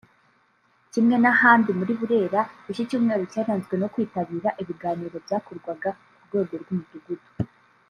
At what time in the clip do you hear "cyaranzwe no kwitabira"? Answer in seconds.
3.31-4.49